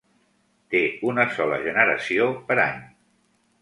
Té 0.75 0.81
una 1.11 1.27
sola 1.37 1.61
generació 1.69 2.29
per 2.51 2.61
any. 2.69 2.85